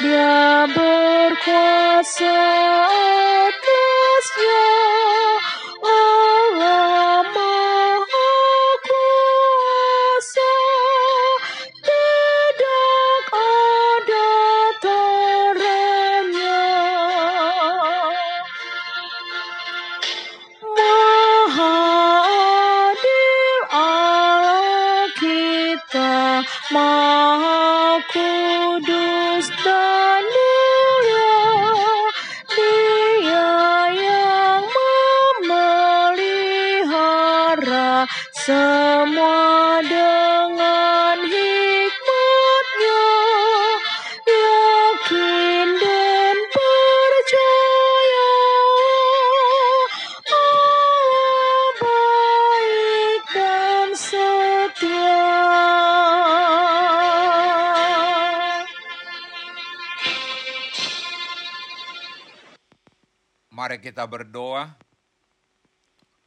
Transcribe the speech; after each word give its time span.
Dia 0.00 0.64
berkuasa 0.72 2.36
atasnya. 3.44 4.64
Allah 5.84 7.20
Maha 7.36 8.32
Kuasa. 8.88 10.52
Tidak 11.84 13.24
ada 13.28 14.28
teranya 14.80 16.64
Maha 20.64 21.76
adil 22.88 23.56
Allah 23.68 25.12
kita. 25.20 26.40
Maha 26.72 28.00
kudus. 28.08 29.19
Mari 63.60 63.76
kita 63.76 64.08
berdoa. 64.08 64.72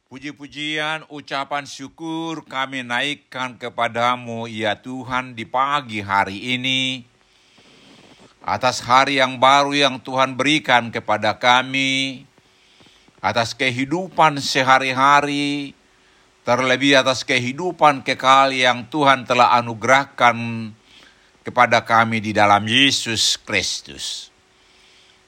Puji-pujian, 0.06 1.02
ucapan 1.10 1.66
syukur 1.66 2.46
kami 2.46 2.86
naikkan 2.86 3.58
kepadamu 3.58 4.46
ya 4.46 4.78
Tuhan 4.78 5.34
di 5.34 5.42
pagi 5.42 5.98
hari 5.98 6.54
ini. 6.54 7.02
Atas 8.38 8.78
hari 8.78 9.18
yang 9.18 9.42
baru 9.42 9.74
yang 9.74 9.98
Tuhan 9.98 10.38
berikan 10.38 10.94
kepada 10.94 11.34
kami. 11.34 12.22
Atas 13.18 13.50
kehidupan 13.58 14.38
sehari-hari. 14.38 15.74
Terlebih 16.46 17.02
atas 17.02 17.26
kehidupan 17.26 18.06
kekal 18.06 18.54
yang 18.54 18.86
Tuhan 18.86 19.26
telah 19.26 19.58
anugerahkan 19.58 20.70
kepada 21.42 21.82
kami 21.82 22.22
di 22.22 22.30
dalam 22.30 22.62
Yesus 22.62 23.34
Kristus. 23.42 24.33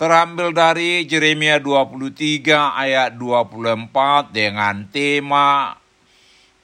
terambil 0.00 0.56
dari 0.56 1.04
Jeremia 1.04 1.60
23 1.60 2.48
ayat 2.56 3.20
24 3.20 4.32
dengan 4.32 4.88
tema 4.88 5.76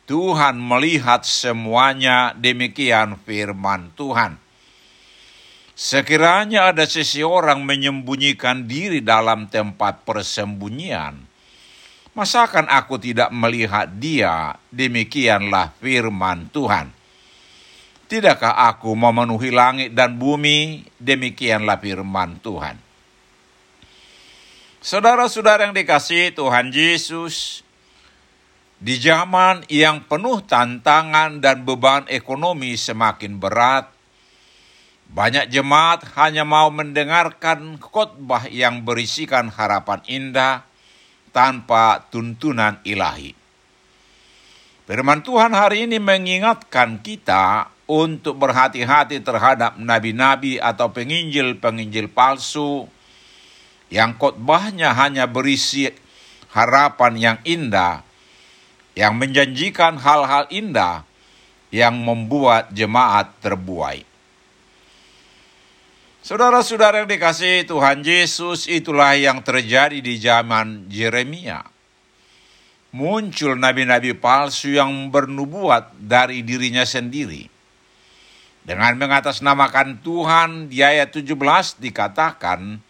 Tuhan 0.08 0.56
melihat 0.56 1.20
semuanya 1.20 2.32
demikian 2.32 3.20
firman 3.28 3.92
Tuhan. 3.92 4.40
Sekiranya 5.76 6.72
ada 6.72 6.88
seseorang 6.88 7.60
menyembunyikan 7.60 8.64
diri 8.64 9.04
dalam 9.04 9.52
tempat 9.52 10.08
persembunyian, 10.08 11.20
masakan 12.16 12.64
aku 12.72 12.96
tidak 12.96 13.28
melihat 13.36 13.84
dia? 14.00 14.56
Demikianlah 14.72 15.76
firman 15.76 16.48
Tuhan. 16.48 16.88
Tidakkah 18.08 18.72
aku 18.72 18.96
memenuhi 18.96 19.52
langit 19.52 19.92
dan 19.92 20.16
bumi? 20.16 20.88
Demikianlah 20.96 21.76
firman 21.76 22.40
Tuhan. 22.40 22.85
Saudara-saudara 24.86 25.66
yang 25.66 25.74
dikasih 25.74 26.30
Tuhan 26.30 26.70
Yesus, 26.70 27.66
di 28.78 28.94
zaman 29.02 29.66
yang 29.66 30.06
penuh 30.06 30.38
tantangan 30.46 31.42
dan 31.42 31.66
beban 31.66 32.06
ekonomi 32.06 32.78
semakin 32.78 33.34
berat, 33.34 33.90
banyak 35.10 35.50
jemaat 35.50 36.06
hanya 36.14 36.46
mau 36.46 36.70
mendengarkan 36.70 37.82
khotbah 37.82 38.46
yang 38.46 38.86
berisikan 38.86 39.50
harapan 39.50 40.06
indah 40.06 40.62
tanpa 41.34 42.06
tuntunan 42.06 42.78
ilahi. 42.86 43.34
Firman 44.86 45.26
Tuhan 45.26 45.50
hari 45.50 45.90
ini 45.90 45.98
mengingatkan 45.98 47.02
kita 47.02 47.74
untuk 47.90 48.38
berhati-hati 48.38 49.18
terhadap 49.18 49.82
nabi-nabi 49.82 50.62
atau 50.62 50.94
penginjil-penginjil 50.94 52.06
palsu 52.06 52.86
yang 53.92 54.18
khotbahnya 54.18 54.94
hanya 54.94 55.30
berisi 55.30 55.86
harapan 56.50 57.12
yang 57.14 57.38
indah, 57.46 58.02
yang 58.98 59.14
menjanjikan 59.20 60.00
hal-hal 60.00 60.48
indah 60.50 61.06
yang 61.74 61.98
membuat 61.98 62.70
jemaat 62.72 63.34
terbuai. 63.42 64.06
Saudara-saudara 66.26 67.06
yang 67.06 67.10
dikasihi 67.10 67.70
Tuhan 67.70 68.02
Yesus, 68.02 68.66
itulah 68.66 69.14
yang 69.14 69.46
terjadi 69.46 70.02
di 70.02 70.18
zaman 70.18 70.90
Yeremia. 70.90 71.62
Muncul 72.90 73.54
nabi-nabi 73.54 74.16
palsu 74.16 74.74
yang 74.74 74.90
bernubuat 75.12 75.94
dari 75.94 76.42
dirinya 76.42 76.82
sendiri. 76.82 77.46
Dengan 78.66 78.98
mengatasnamakan 78.98 80.02
Tuhan, 80.02 80.66
di 80.66 80.82
ayat 80.82 81.14
17 81.14 81.78
dikatakan, 81.78 82.82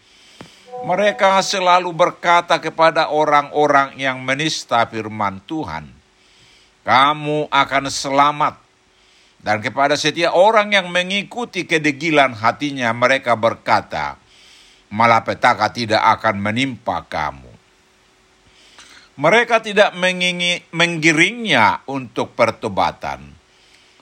mereka 0.87 1.43
selalu 1.43 1.91
berkata 1.91 2.63
kepada 2.63 3.11
orang-orang 3.11 3.99
yang 3.99 4.23
menista 4.23 4.87
firman 4.87 5.43
Tuhan, 5.43 5.91
"Kamu 6.87 7.51
akan 7.51 7.91
selamat." 7.91 8.55
Dan 9.43 9.59
kepada 9.59 9.99
setiap 9.99 10.31
orang 10.31 10.71
yang 10.71 10.87
mengikuti 10.87 11.67
kedegilan 11.67 12.39
hatinya 12.39 12.95
mereka 12.95 13.35
berkata, 13.35 14.15
malapetaka 14.87 15.71
tidak 15.75 16.03
akan 16.19 16.39
menimpa 16.39 17.03
kamu. 17.05 17.51
Mereka 19.17 19.65
tidak 19.65 19.97
mengingi, 19.97 20.61
menggiringnya 20.71 21.83
untuk 21.89 22.37
pertobatan. 22.37 23.33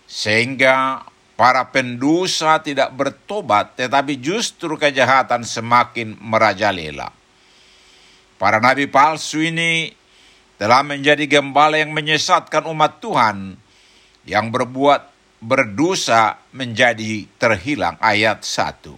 Sehingga 0.06 1.02
para 1.36 1.68
pendosa 1.68 2.64
tidak 2.64 2.96
bertobat 2.96 3.76
tetapi 3.76 4.20
justru 4.20 4.80
kejahatan 4.80 5.44
semakin 5.44 6.16
merajalela. 6.20 7.12
Para 8.36 8.60
nabi 8.60 8.88
palsu 8.88 9.44
ini 9.44 9.92
telah 10.56 10.84
menjadi 10.84 11.28
gembala 11.28 11.80
yang 11.80 11.92
menyesatkan 11.92 12.64
umat 12.72 13.04
Tuhan 13.04 13.60
yang 14.24 14.52
berbuat 14.52 15.12
berdosa 15.44 16.40
menjadi 16.56 17.28
terhilang 17.36 18.00
ayat 18.00 18.42
1. 18.42 18.96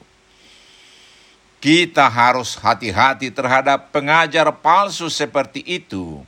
Kita 1.57 2.05
harus 2.05 2.53
hati-hati 2.53 3.33
terhadap 3.33 3.89
pengajar 3.89 4.45
palsu 4.61 5.09
seperti 5.09 5.65
itu 5.65 6.21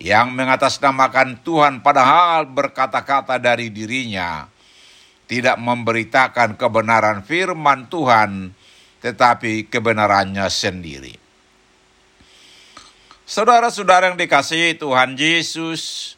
yang 0.00 0.32
mengatasnamakan 0.32 1.44
Tuhan 1.44 1.84
padahal 1.84 2.48
berkata-kata 2.48 3.36
dari 3.36 3.68
dirinya 3.68 4.48
tidak 5.28 5.60
memberitakan 5.60 6.56
kebenaran 6.56 7.20
firman 7.22 7.86
Tuhan 7.92 8.56
tetapi 8.98 9.70
kebenarannya 9.70 10.48
sendiri. 10.50 11.14
Saudara-saudara 13.28 14.08
yang 14.10 14.16
dikasihi 14.16 14.80
Tuhan 14.80 15.14
Yesus, 15.14 16.16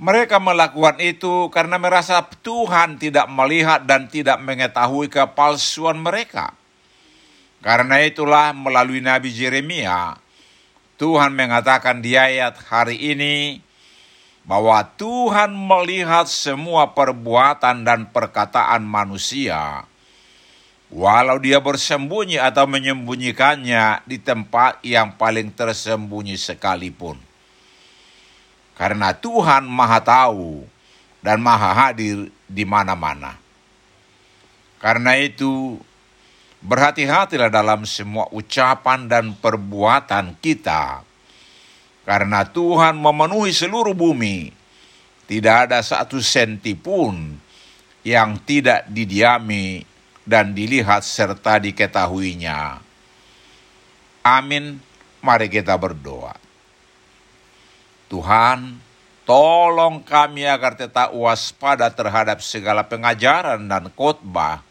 mereka 0.00 0.40
melakukan 0.40 0.96
itu 0.96 1.52
karena 1.52 1.76
merasa 1.76 2.24
Tuhan 2.40 2.96
tidak 2.96 3.28
melihat 3.28 3.84
dan 3.84 4.08
tidak 4.08 4.40
mengetahui 4.40 5.12
kepalsuan 5.12 6.00
mereka. 6.00 6.56
Karena 7.60 8.00
itulah 8.00 8.56
melalui 8.56 9.04
Nabi 9.04 9.28
Jeremia, 9.28 10.16
Tuhan 10.96 11.36
mengatakan 11.36 12.00
di 12.00 12.16
ayat 12.16 12.56
hari 12.64 12.96
ini 13.12 13.60
bahwa 14.46 14.78
Tuhan 14.94 15.50
melihat 15.50 16.30
semua 16.30 16.94
perbuatan 16.94 17.82
dan 17.82 18.06
perkataan 18.06 18.86
manusia, 18.86 19.82
walau 20.86 21.42
dia 21.42 21.58
bersembunyi 21.58 22.38
atau 22.38 22.70
menyembunyikannya 22.70 24.06
di 24.06 24.22
tempat 24.22 24.78
yang 24.86 25.18
paling 25.18 25.50
tersembunyi 25.50 26.38
sekalipun. 26.38 27.18
Karena 28.78 29.10
Tuhan 29.10 29.66
Maha 29.66 29.98
Tahu 29.98 30.62
dan 31.26 31.42
Maha 31.42 31.74
Hadir 31.74 32.30
di 32.46 32.62
mana-mana. 32.62 33.34
Karena 34.78 35.18
itu, 35.18 35.80
berhati-hatilah 36.62 37.50
dalam 37.50 37.82
semua 37.82 38.30
ucapan 38.30 39.10
dan 39.10 39.34
perbuatan 39.34 40.38
kita. 40.38 41.02
Karena 42.06 42.46
Tuhan 42.46 42.94
memenuhi 43.02 43.50
seluruh 43.50 43.90
bumi, 43.90 44.54
tidak 45.26 45.66
ada 45.66 45.82
satu 45.82 46.22
senti 46.22 46.78
pun 46.78 47.34
yang 48.06 48.38
tidak 48.46 48.86
didiami 48.86 49.82
dan 50.22 50.54
dilihat 50.54 51.02
serta 51.02 51.58
diketahuinya. 51.58 52.78
Amin. 54.22 54.78
Mari 55.18 55.50
kita 55.50 55.74
berdoa. 55.74 56.38
Tuhan, 58.06 58.78
tolong 59.26 59.98
kami 60.06 60.46
agar 60.46 60.78
tetap 60.78 61.10
waspada 61.10 61.90
terhadap 61.90 62.38
segala 62.38 62.86
pengajaran 62.86 63.66
dan 63.66 63.90
khotbah, 63.90 64.62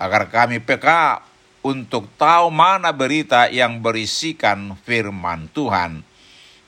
agar 0.00 0.32
kami 0.32 0.64
peka 0.64 1.20
untuk 1.60 2.08
tahu 2.16 2.48
mana 2.48 2.88
berita 2.88 3.52
yang 3.52 3.84
berisikan 3.84 4.72
firman 4.88 5.52
Tuhan 5.52 6.08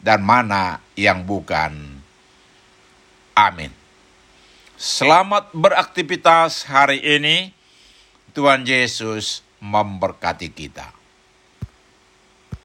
dan 0.00 0.25
mana 0.25 0.81
yang 0.97 1.25
bukan. 1.25 2.00
Amin. 3.37 3.73
Selamat 4.81 5.52
beraktivitas 5.52 6.64
hari 6.64 7.00
ini. 7.05 7.52
Tuhan 8.32 8.62
Yesus 8.64 9.43
memberkati 9.61 10.49
kita. 10.55 11.00